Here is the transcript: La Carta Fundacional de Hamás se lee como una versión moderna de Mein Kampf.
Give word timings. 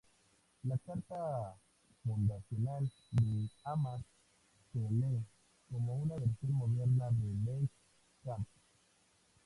La 0.63 0.79
Carta 0.79 1.55
Fundacional 2.03 2.89
de 3.11 3.47
Hamás 3.65 4.01
se 4.73 4.79
lee 4.79 5.23
como 5.69 5.97
una 6.01 6.15
versión 6.15 6.53
moderna 6.53 7.11
de 7.11 7.27
Mein 7.45 7.69
Kampf. 8.25 8.47